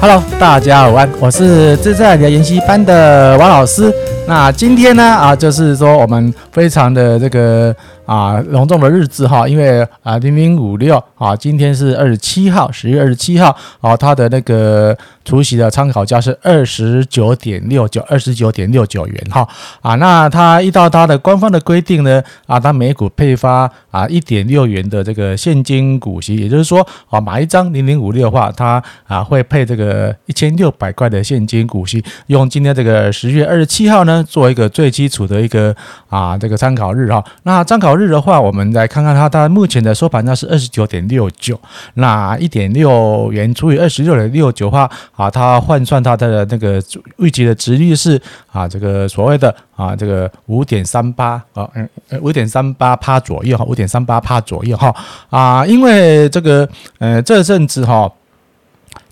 [0.00, 3.94] Hello，大家好安，我是自在聊研习班的王老师。
[4.26, 7.74] 那今天呢，啊，就是说我们非常的这个。
[8.04, 19.48] 啊，隆重的日子哈，因为啊，零零五六啊，今天是二十七号，十月二十七号啊，它的那个除息的参考价是二十九点六九，二十九点六九元哈
[19.82, 35.72] 啊，那它依照它的官方的规定呢啊，它每股配发啊一点六元的这个现金股息，也就是说啊，买一张零零五六的话，它啊会配这个一千六百块的现金股息，用今天这个十月二十七号呢，做一个最基础的一个
[36.08, 37.92] 啊这个参考日哈，那参考。
[37.92, 41.60] 日的话，我们来看看它，它目前的收盘价是二十九点六九，
[41.94, 46.82] 那一点六元除以二十六点六九的话，啊，它换算它的那个
[47.18, 51.88] 预计的值率是啊，这个所谓的啊，这个五点三八啊，嗯，
[52.22, 54.94] 五点三八趴左右哈，五点三八趴左右哈，
[55.28, 56.66] 啊，因为这个
[56.98, 58.10] 呃这阵子哈。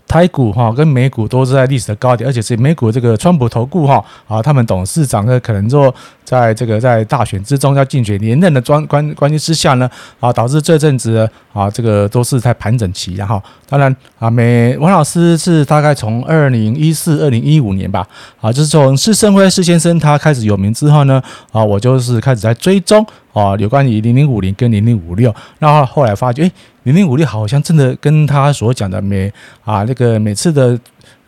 [0.07, 5.93] 台股哈跟美股都是在历史的高点，而且是美股这个川普投顾哈啊，他们董事长呢可能说
[6.31, 9.89] 在这个在大选之中要竞选连任的关关关系之下呢
[10.21, 18.07] 啊，导致这阵子啊这个都是在盘整期，然后当然啊美王老师是大概从二零一四二零一五年吧
[18.39, 21.21] 啊，就是从施升辉施先生他开始有名之后呢
[21.51, 26.51] 啊，我就是开始在追踪啊有关于零零五零跟零零五六，然后后来发觉诶。
[26.83, 29.31] 零零五六好像真的跟他所讲的每
[29.63, 30.75] 啊那个每次的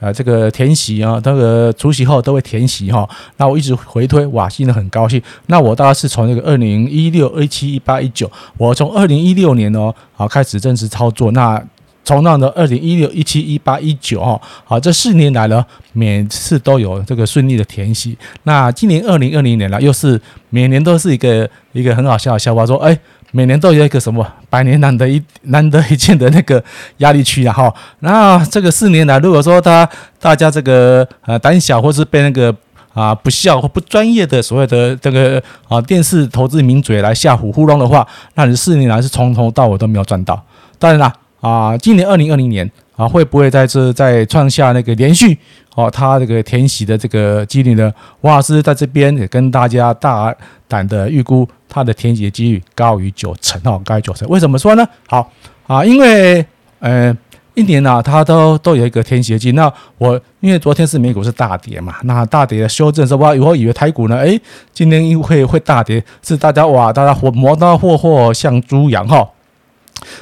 [0.03, 3.09] 呃这个填息啊，那个除息后都会填息哈。
[3.37, 5.21] 那我一直回推，哇，现在很高兴。
[5.45, 11.31] 那我大概是从这个二零一六、一七、一八、一九，我从二零一六年哦啊开始正式操作。
[11.31, 11.63] 那
[12.03, 18.17] 从那的二零一六、一七、一八、一九哈，好，这四年来呢，每次都有这个顺利的填息。
[18.43, 22.99] 那今年二零二零年了，又是每年都是一个一个很好笑的笑话，说哎。
[23.35, 26.63] 每年都有一个什么百年难得一难得一见的那个
[26.97, 32.55] 压力区，然后，那这个四年来，如果说他大家这个呃胆小，或是被那个
[32.93, 40.39] 啊不孝或不专业的所谓的这个啊电视投资名嘴来吓唬糊弄的话，那你四年来是从头到尾都没有赚到。
[40.77, 42.69] 当然啦啊，今年二零二零年
[43.03, 45.37] 啊会不会在这再创下那个连续
[45.75, 47.93] 哦他这个填息的这个几率呢？
[48.21, 50.35] 王老师在这边也跟大家大
[50.67, 51.47] 胆的预估。
[51.75, 54.29] 它的填息的几率高于九成哦，高于九成。
[54.29, 54.87] 为什么说呢？
[55.07, 55.27] 好
[55.65, 56.45] 啊，因为
[56.77, 57.11] 呃，
[57.55, 59.53] 一年呢、啊，它都都有一个填息的机。
[59.53, 63.29] 那我因为昨天是美股是大跌嘛，那大跌的修正是吧？
[63.29, 64.39] 我以为台股呢，诶，
[64.71, 69.27] 今天因会会大跌，是大家哇，大家活磨刀霍霍向猪羊哈，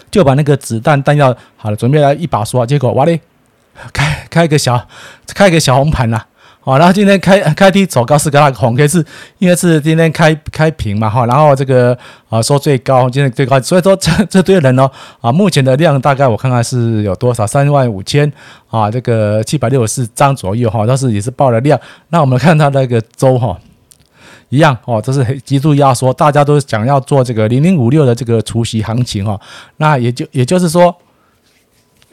[0.10, 3.20] 就把那个子弹弹药好了，准备来一把刷，结果哇嘞，
[3.94, 4.88] 开开个小
[5.34, 6.26] 开个小红盘了。
[6.64, 9.04] 好，然后今天开开低走高是个那个红 K，是
[9.40, 11.98] 因为是今天开开平嘛哈，然后这个
[12.30, 14.88] 啊收最高，今天最高，所以说这这堆人呢
[15.22, 18.32] 啊，目前的量大概我看看是有多少，三万五千
[18.70, 21.80] 啊，这个七百六十四张左右哈，但是也是爆了量。
[22.10, 23.60] 那我们看它那个周哈，
[24.52, 29.42] 一样哦，这是极度压缩，大家都想要做这个零零五六的这个除夕行情哦，
[29.78, 30.96] 那也就也就是说。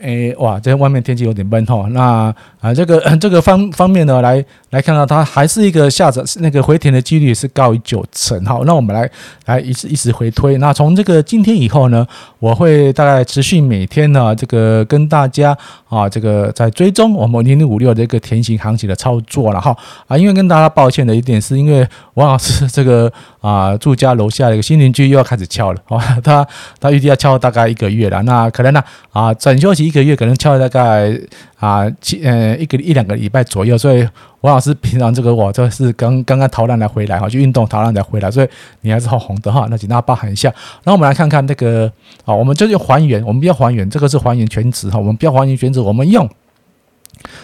[0.01, 1.89] 诶，哇，这外面天气有点闷哈。
[1.91, 8.45] 那啊，这个 这个方方面呢，来来看到它还是一个下涨，那个回填的几率是高于九成。
[8.45, 9.11] 好，那我们来
[9.47, 10.57] 来一直一直回推。
[10.59, 12.07] 那从这个今天以后呢，
[12.39, 15.57] 我会大概持续每天呢，这个跟大家
[15.89, 19.77] 啊，这个在追踪我们零零五六的一个填息行情的操作了哈。
[20.07, 23.11] 啊，因为跟大家抱歉的一点是因为王老师这个
[23.41, 26.47] 啊住家楼下的一个新邻居又要开始敲了，哦， 他
[26.81, 28.23] 他预计要敲大概一个月了。
[28.23, 28.83] 那可能呢
[29.13, 29.89] 啊，整休息。
[29.89, 31.19] 一个月可能敲了大概
[31.59, 34.09] 啊七呃一个一两个礼拜左右，所以
[34.43, 38.49] 王老师平常这个我这是刚刚刚逃难来回来哈，去运动逃难才回来，所以
[38.83, 40.49] 你还是好红的哈，那请大家包含一下。
[40.85, 41.91] 然后我们来看看那个
[42.25, 46.29] 啊，我们就用还原，我们不要还原，这个是还原全值哈，我们不要还原全值，我们用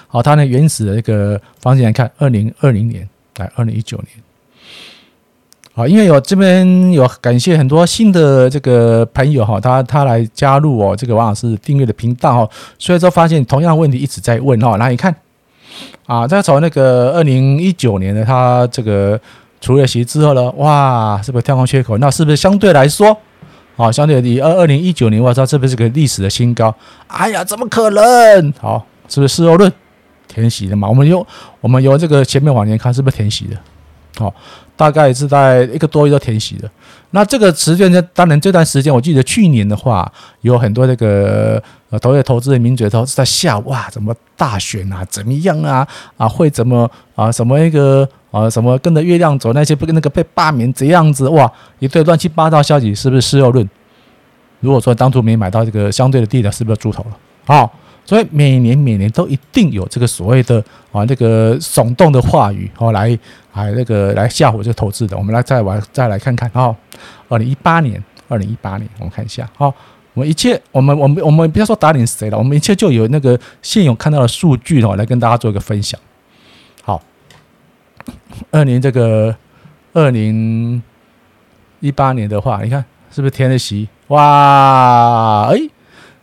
[0.06, 3.08] 好它那原始的一个方向来看，二零二零年
[3.38, 4.08] 来二零一九年。
[5.76, 15.12] 好，因为有这边有感谢很多新的这个朋友哈，他他来加入我这个王老师订阅的频道哈，所以说发现同样问题一直在问哈，那你看
[16.06, 19.20] 啊，再从那个二零一九年的他这个
[19.60, 21.98] 除了息之后呢，哇，是不是跳空缺口？
[21.98, 23.16] 那是不是相对来说
[23.76, 26.72] 啊，相对于二二零一九年，我操，这不是个历史的新高？
[27.08, 28.52] 哎呀，怎么可能？
[28.60, 29.72] 好，是不是事后论
[30.28, 30.88] 填息的嘛？
[30.88, 31.26] 我们用
[31.60, 33.56] 我们由这个前面往年看，是不是填息的？
[34.16, 34.32] 好，
[34.76, 36.70] 大概是在一个多月就填息的。
[37.10, 53.68] 那这个时间呢，当然这段时间，我记得去年的话，有很多那个呃，投业投资的名嘴都是在笑哇，怎么大选啊，怎么样啊，啊会怎么啊，什么一个啊，什么跟着月亮走那些不跟那个被罢免这样子哇，一堆乱七八糟消息，是不是事后论？
[54.60, 57.16] 如果说当初没买到这个相对的地呢，是不是猪头了？
[57.46, 57.72] 好。
[58.04, 60.62] 所以每年每年都一定有这个所谓的
[60.92, 63.18] 啊那个耸动的话语哦来
[63.50, 66.76] 啊那个来吓唬这个投资的，我们来再玩再来看看哦，
[67.28, 69.72] 二零一八年，二零一八年我们看一下好，
[70.12, 75.98] 我们一切我们我们我们不要说打脸谁了，我们一切就有那个现有看到的数据哦来跟大家做一个分享。
[76.82, 77.00] 好，
[78.50, 79.34] 二零这个
[79.94, 80.82] 二零
[81.80, 83.88] 一八年的话，你看是不是填了息？
[84.08, 85.73] 哇，哎。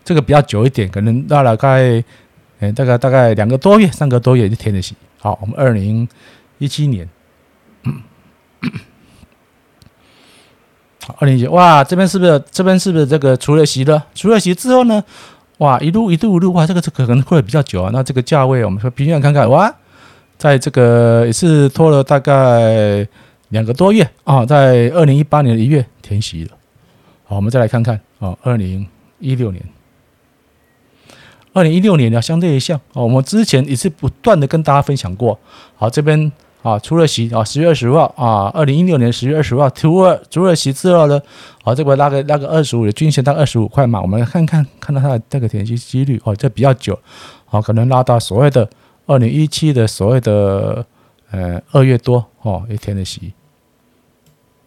[0.04, 2.04] 这个比较久一点，可能到了大概，
[2.60, 4.96] 嗯，大概大概两个多月、三个多月就填的息。
[5.20, 6.08] 好，我们二零
[6.58, 7.08] 一七年，
[11.18, 14.06] 二零一七，哇，这边是不是这边是不是这个除了息了？
[14.16, 15.04] 除了息之后呢？
[15.60, 17.92] 哇，一路一路一路，哇，这个这个可能会比较久啊。
[17.94, 19.72] 那这个价位，我们说平均看看，哇，
[20.38, 23.08] 在这个也是拖了大概
[23.50, 26.58] 两个多月啊，在二零一八年的一月填息了。
[27.26, 28.88] 好，我们再来看看啊，二零
[29.20, 29.64] 一六年。
[31.54, 35.38] 二零一六年的，相对一项哦，我们之前也是不断的跟大家分享过。
[35.76, 36.32] 好，这边
[36.62, 41.22] 啊，除了息啊，十月二十号啊，二零一六年十月二十号，除了除了息之后呢，
[41.64, 46.98] 好，这边拉个拉个二十五的均线到二十五块嘛，我们来看看看到它的这个填息几率哦，这比较久，
[47.46, 48.70] 好，可能拉到所谓的
[49.06, 50.86] 二零一七的所谓的
[51.32, 53.34] 呃二月多哦一天的息。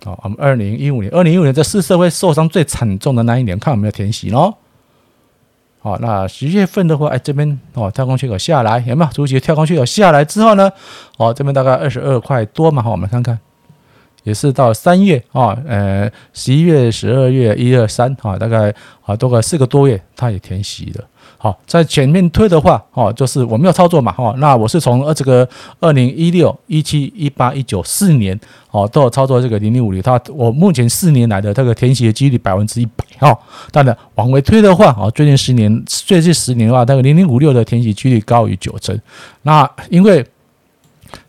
[0.04, 4.52] 好，我们二零一五年，二零一五年这是社会受伤最惨重的那一年，看有没有填息喽。
[5.84, 9.10] 好，那十月份的话，哎，这边哦，跳空缺口下来有没有？
[9.12, 10.72] 主体跳空缺口下来之后呢，
[11.19, 13.38] 哦，这边大概二十二块多嘛，好，我们看看，
[14.22, 21.04] 也是到三月啊，呃，十一月、十二月、一二三，哈，大概啊，多个四个多月，它也填息了。
[21.44, 25.46] 好，在前面推的话，哦，就是我没有操作嘛，哈，那我是从呃这个
[25.79, 33.38] 二零一六、一七、一八、一九四年，哦，都有操作这个零零五零，它我目前四年来的这个填写几率百分之一百，哈，
[33.70, 38.99] 当然往回推的话，哦，最近十年，最近十年的话，那个零零五六的填写几率高于九成，
[39.43, 40.25] 那因为。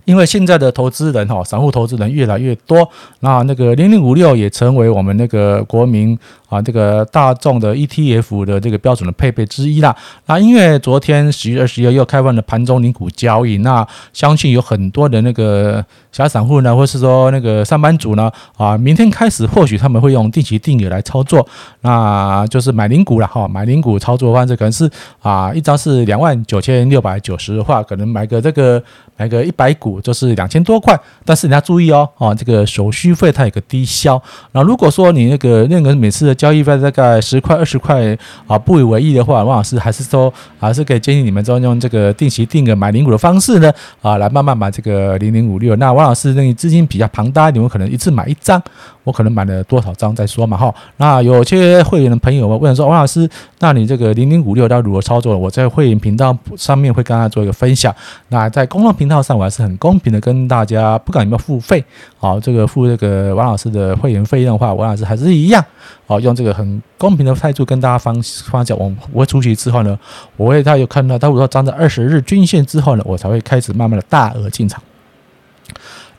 [0.06, 2.88] 因为现在的投资人哈，散户投资人越来越多，
[3.19, 6.18] 那那个零零五六也成为我们那个国民
[6.48, 9.96] 啊这个大众的 ETF 的这个标准的配备之一啦。
[10.28, 21.46] 那因为昨天十月二十一号又开放了盘中零股交易，那相信有很多的那个小散户呢，或是说那个上班族呢，啊，明天开始或许他们会用定期定额来操作，
[21.81, 24.88] 那就是买零股了哈，买零股操作方式，可能是
[25.19, 28.81] 啊一张是两万九千六百九十的话，可能买个这个
[29.18, 29.94] 买个一百股。
[30.01, 34.21] 就是两千多块，但是你要注意哦，啊，这个手续费它有个低消。
[34.51, 43.71] 那如果说你那个那个每次的交易费大概十块二十块啊，不以为意的话，王老师还是说还是可以建议你们都用这个定期定额买零股的方式呢，
[44.01, 45.75] 啊，来慢慢买这个零零五六。
[45.75, 48.62] 那王老师那个资金比较庞大，你们可能一次买一张。
[49.06, 50.75] 我可能买了多少张再说嘛哈。
[50.98, 53.30] 那有些会员的朋友们问说，王老师，
[53.60, 55.38] 那你这个零零五六要如何操作？
[55.38, 57.96] 我在会员频道上面会跟大家做一个分享。
[58.28, 61.81] 那在公众频道上，我还是很公平的跟大家，不管有没有付费，
[62.18, 65.63] 好，这个付这个王老师的会员费用的话，王老师还是一样，
[66.07, 68.78] 好，用这个很公平的态度跟大家分分享。
[68.78, 69.98] 我我会出席之后呢，
[70.36, 74.81] 我会他有看到，他如果站在二十日均线之后呢，我才会开始慢慢的大额进场，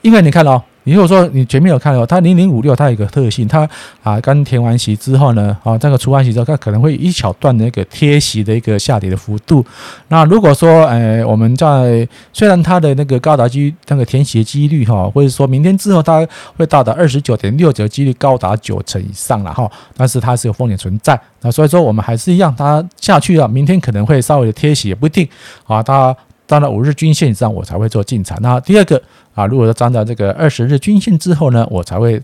[0.03, 0.63] 因为你看哦。
[0.87, 3.69] 你如果说你前面有看到它零零五六，它有个特性，它
[4.05, 9.67] 啊刚填完息之后呢，啊这个除完息之后，它可能会一小段的一个贴息的一个下跌的幅度。
[10.07, 16.25] 那如果说，呃，我们在虽然它的那个高达机那个填息的几率哈，或者说明天之后它
[16.57, 21.21] 会到达二十九点六九，几率高达九成以上了哈，但是它是有风险存在。
[21.41, 25.29] 那所以说我们还是一样，它下去了，明天可能会稍微的贴息也不一定
[25.67, 26.17] 啊，它。
[26.49, 28.39] 到了五日均线以上，我才会做进场。
[28.41, 29.03] 那第二个
[29.37, 32.21] 啊，如果说站在这个二十日均线之后呢，我才会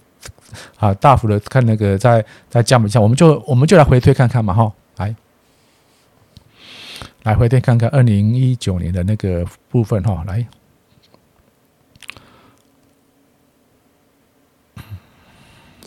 [0.78, 3.00] 啊大幅的看那个再再降一下。
[3.00, 5.14] 我们就我们就来回推看看嘛，哈，来
[7.22, 10.44] 来回推看看二零一九年的那个部分哈，来。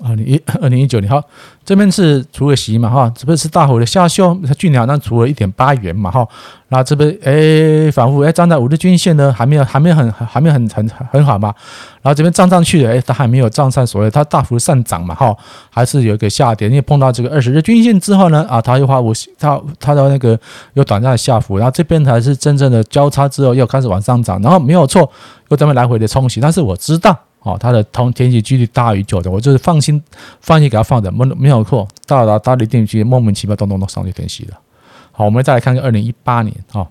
[0.03, 1.23] 二零一 二零一九年，哈，
[1.63, 6.27] 这边是除了息嘛，哈，这边是大幅的下修，它去年好像除了一点八元嘛，哈，
[6.69, 11.53] 那这边哎，反复哎，站在五日均线呢，还没有，还没有很，还没有很很很好嘛，
[12.01, 15.35] 然后这边涨上去的，哎，它还没有涨上所谓它大幅上涨嘛，哈，
[15.69, 20.37] 还是有一个下跌，因为碰到这个二十日均线之后呢，啊，它又画五，它它的那个
[20.73, 25.09] 有短暂的下浮，然后这边才是真正的交叉之后又开始往上涨，然后没有错，
[25.49, 27.17] 又这么来回的冲洗，但是我知道。
[27.45, 30.01] 哦，它的同天气几率大于九的，我就是放心
[30.41, 34.57] 放心给它放着，没没有错，到了到了一定期莫名其妙咚咚咚上去填息了。
[35.11, 36.87] 好，我们再来看看二零一八年哈。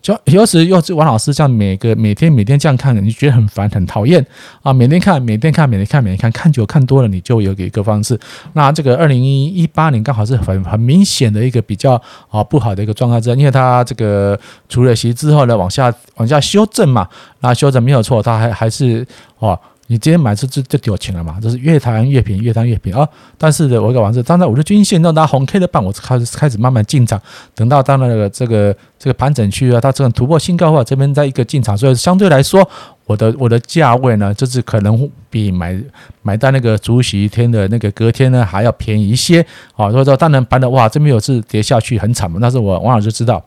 [0.00, 4.24] 就有时又是王老师这样每个每天每天这样看的，你觉得很烦很讨厌
[4.62, 4.72] 啊？
[4.72, 8.18] 每天看每天看每天看每天看，看久看多了，你就有一个方式。
[8.52, 12.00] 那这个二零一八年刚好是很很明显的一个比较
[12.30, 14.38] 啊不好的一个状态之，因为它这个
[14.68, 17.06] 除了息之后呢，往下往下修正嘛，
[17.40, 19.04] 那修正没有错，它还还是
[19.40, 19.58] 哦。
[19.90, 21.40] 你今天买这这就丢钱了嘛？
[21.40, 23.08] 就是越谈越便宜，越谈越便宜啊！
[23.38, 27.18] 但是呢，我一个往事，站在五日均线，那拿红 K 的棒，我开始开始慢慢进场。
[27.54, 32.68] 等到到那个这个这个盘整区啊，它这种突破新高的话，这边再一个进场，所以相对来说，
[33.06, 35.82] 我的我的价位呢，就是可能比买
[36.20, 39.40] 买到那个除息天的那个隔天呢还要便宜一些
[39.74, 39.90] 啊。
[39.90, 43.42] 所以说，当然盘的哇，这边有次跌下去很惨嘛，但是我王老师知道，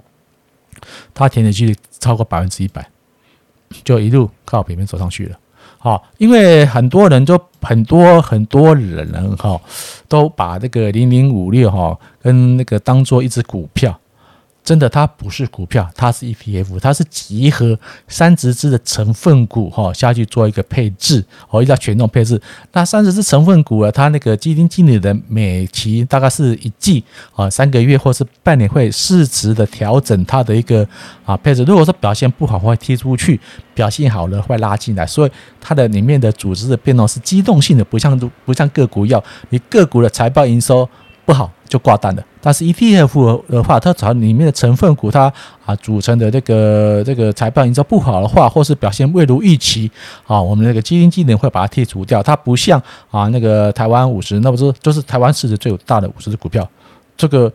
[1.13, 2.83] 它填的几率超过百分之一百，
[3.83, 5.37] 就一路靠北面走上去了。
[5.83, 9.59] 好，因为很多人都很多很多人哈，
[10.07, 13.99] 都把这个零零五六哈跟那个当做一只股票。
[14.63, 17.77] 真的，它不是股票，它是 ETF，它是集合
[18.07, 22.39] 三十只的成分股哈下去做一个配置哦，一个权重配置。
[22.71, 27.03] 那三十只成分股啊，它那个基金经理的每期大概是一季
[27.33, 30.87] 啊三个月或是半年会适时的调整它的一个
[31.25, 31.63] 啊配置。
[31.63, 33.39] 如果说表现不好会踢出去，
[33.73, 40.87] 表现好了会拉进来，所以它的里面的组织的变动是机动性的，不像不像个股要你个股的财报营收
[41.25, 42.23] 不好就挂单了。
[42.41, 45.31] 但是 ETF 的话，它只要里面的成分股，它
[45.65, 49.89] 啊组成的这个这个财报营造不好的话，或是表现未如预期
[50.25, 52.23] 啊，我们那个基金经理会把它剔除掉。
[52.23, 56.67] 它不像啊那个台湾五十，那不是就是台湾市值最大的五十只股票，
[57.15, 57.51] 这个。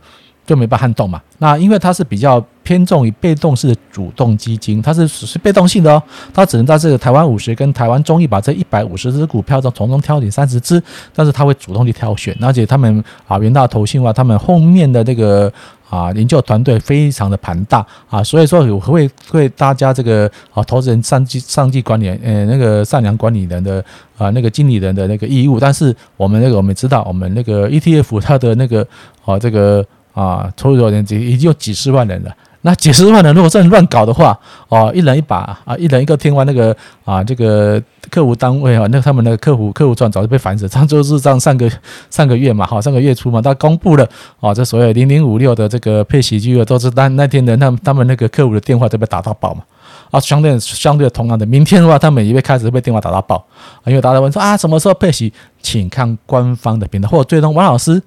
[0.47, 1.21] 就没办法撼动嘛。
[1.39, 6.03] 那因为它是比较偏重于被动式的主动基金，它是属于被动性的哦。
[6.33, 10.83] 它只能在这个台湾五十跟台湾中一把这一百五十只股票中从中挑选三十只，
[11.15, 15.53] 但是它会主动去挑选，而且他们啊元大投信话，他们后面的那个
[15.91, 23.85] 啊研究团队非常的庞大啊，所以说有会会大家这个啊投资人上级上级管理呃那个善良管理人的
[24.17, 25.61] 啊那个经理人的那个义务。
[25.61, 28.87] 但是我们那个我们知道，我们那个 ETF 它的那个
[29.27, 29.87] 啊这个。
[30.17, 32.35] 啊，抽多少人已经有几十万人了。
[32.63, 34.37] 那几十万人如果这样乱搞的话，
[34.69, 37.81] 哦，一人一把啊，一人一个天王那个啊，这个
[38.11, 40.69] 客户单位啊，那他们那个客户客户赚早就被烦死了。
[40.69, 41.71] 上周日上上个
[42.11, 44.09] 上个月嘛，哈，上个月初嘛，他公布了
[44.41, 49.63] 啊，这所谓零零五六的这个配息金额都是那那天的，那他们那个客户的电话都被打到爆嘛。
[50.11, 53.45] 啊，相对相对同样的，明天的话，他们也会开始被电话打到爆，
[53.85, 55.33] 因为大家问说啊，什么时候配息？
[55.63, 58.03] 请看官方的频道或者最终王老师。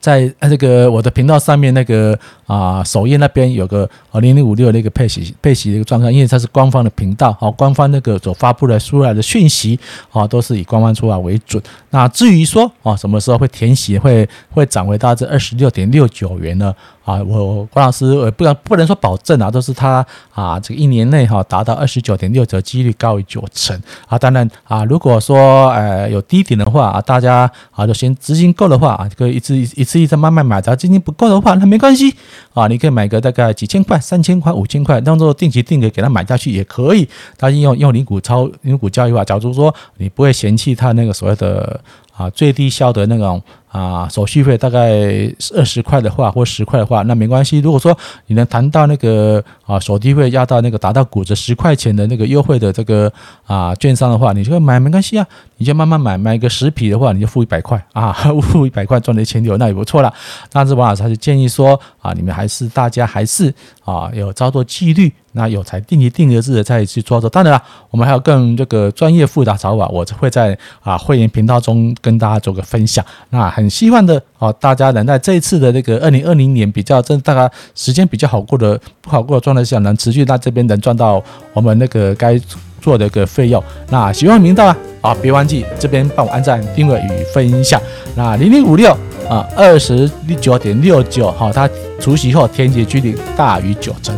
[0.00, 9.78] 在这个我的频道上面，那个啊首页那边有个啊零零五六那个配息配息的一个状态，因为它是官方的频道，好，官方那个所发布的出来的讯息
[10.10, 11.62] 啊，都是以官方出来为准。
[11.90, 16.74] 那至于说啊什么时候会填息，会会涨回到这二十六点六九元呢？
[17.08, 23.74] 啊，我关老师呃不能不能说保证啊，都是他啊这个一年内哈达到二十九点六折，几率高于九成
[24.06, 24.18] 啊。
[24.18, 30.60] 当然啊，如果说呃有低点的话啊，大家啊就先资金够的话啊，可以一次一次一次慢慢买。
[30.60, 32.14] 只要资金不够的话，那没关系
[32.52, 37.08] 啊，你可以买个大概几千块、三千块、五千块，当做定期定额给他买下去也可以。
[37.38, 41.80] 他用用零股超零股交易法，假如说你不会嫌弃他那个所谓的
[42.14, 43.42] 啊最低销的那种。
[43.70, 47.58] 啊，手续费大概二十块的话，或十块的话，那没关系。
[47.58, 47.96] 如果说
[48.26, 53.12] 你能谈到那个啊，手续费压到那个达到骨折十块钱的那个优惠的这个
[53.46, 55.26] 啊券商的话，你就买没关系啊，
[55.58, 60.12] 你就慢慢买，买个十匹的话，你就付一百块啊， 付一百块赚了一千六，那也不错了。
[60.50, 63.52] 但是王老师还是建议说啊，你们还是大家还是
[63.84, 65.12] 啊有操作纪律。
[65.32, 73.04] 那有才定一定额制的再去操作，当然了，我们还有更这个专业复杂手法，我会在啊会员频道中跟大家做个分享。
[73.30, 81.22] 那很希望的啊，大家能在这一次的这个二零二零年比较真大概时间比较好过的不好过的状态下，能持续在这边能赚到
[81.52, 82.36] 我们那个该
[82.80, 83.62] 做的一个费用。
[83.90, 84.76] 那希望明道啊
[85.08, 87.80] 啊，别忘记这边帮我按赞、订阅与分享。
[88.14, 88.92] 那零零五六
[89.26, 94.16] 啊，二十九点六九，好，它除夕后天劫几率大于九成。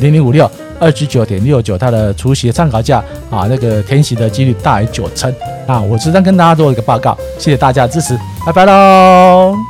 [0.00, 5.34] 零零五六二十九点六九，它的除夕参考价啊，那个天喜的几率大于九成
[5.66, 5.80] 啊！
[5.80, 8.16] 我只能跟大家做一个报告，谢谢大家支持，
[8.46, 9.67] 拜拜喽。